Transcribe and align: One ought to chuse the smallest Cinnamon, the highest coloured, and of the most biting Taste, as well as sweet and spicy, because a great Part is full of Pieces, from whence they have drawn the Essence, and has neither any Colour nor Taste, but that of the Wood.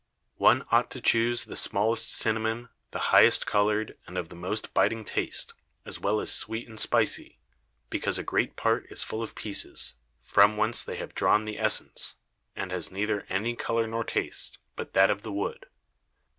One 0.39 0.65
ought 0.71 0.89
to 0.89 0.99
chuse 0.99 1.43
the 1.43 1.55
smallest 1.55 2.11
Cinnamon, 2.11 2.69
the 2.89 2.97
highest 3.13 3.45
coloured, 3.45 3.99
and 4.07 4.17
of 4.17 4.29
the 4.29 4.35
most 4.35 4.73
biting 4.73 5.05
Taste, 5.05 5.53
as 5.85 5.99
well 5.99 6.19
as 6.19 6.33
sweet 6.33 6.67
and 6.67 6.79
spicy, 6.79 7.37
because 7.91 8.17
a 8.17 8.23
great 8.23 8.55
Part 8.55 8.87
is 8.89 9.03
full 9.03 9.21
of 9.21 9.35
Pieces, 9.35 9.93
from 10.19 10.57
whence 10.57 10.81
they 10.83 10.95
have 10.95 11.13
drawn 11.13 11.45
the 11.45 11.59
Essence, 11.59 12.15
and 12.55 12.71
has 12.71 12.89
neither 12.89 13.27
any 13.29 13.55
Colour 13.55 13.85
nor 13.85 14.03
Taste, 14.03 14.57
but 14.75 14.93
that 14.93 15.11
of 15.11 15.21
the 15.21 15.31
Wood. 15.31 15.67